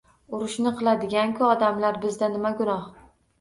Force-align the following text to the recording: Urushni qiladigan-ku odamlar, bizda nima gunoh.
Urushni 0.35 0.71
qiladigan-ku 0.79 1.45
odamlar, 1.49 2.01
bizda 2.07 2.31
nima 2.39 2.55
gunoh. 2.63 2.91